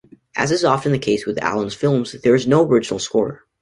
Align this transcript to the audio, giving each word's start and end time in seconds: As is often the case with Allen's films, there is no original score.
As 0.35 0.49
is 0.51 0.65
often 0.65 0.93
the 0.93 0.97
case 0.97 1.27
with 1.27 1.37
Allen's 1.43 1.75
films, 1.75 2.13
there 2.23 2.33
is 2.33 2.47
no 2.47 2.65
original 2.65 2.97
score. 2.99 3.45